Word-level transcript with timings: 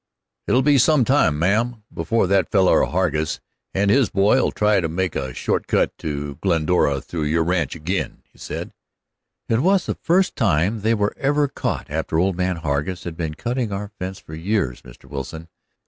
"It'll 0.47 0.63
be 0.63 0.79
some 0.79 1.05
time, 1.05 1.37
ma'am, 1.37 1.83
before 1.93 2.25
that 2.25 2.49
feller 2.49 2.85
Hargus 2.85 3.39
and 3.71 3.91
his 3.91 4.09
boy'll 4.09 4.49
try 4.51 4.79
to 4.79 4.89
make 4.89 5.15
a 5.15 5.31
short 5.31 5.67
cut 5.67 5.95
to 5.99 6.37
Glendora 6.41 7.01
through 7.01 7.25
your 7.25 7.43
ranch 7.43 7.75
ag'in," 7.75 8.23
said 8.35 8.71
he. 9.47 9.53
"It 9.53 9.59
was 9.59 9.85
the 9.85 9.93
first 9.93 10.35
time 10.35 10.81
they 10.81 10.95
were 10.95 11.13
ever 11.17 11.47
caught, 11.47 11.91
after 11.91 12.17
old 12.17 12.35
man 12.35 12.55
Hargus 12.55 13.03
had 13.03 13.15
been 13.15 13.35
cutting 13.35 13.71
our 13.71 13.89
fence 13.99 14.17
for 14.17 14.33
years, 14.33 14.81
Mr. 14.81 15.05
Wilson. 15.05 15.49